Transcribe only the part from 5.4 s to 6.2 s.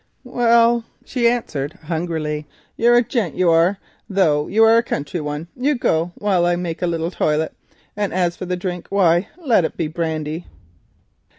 You go,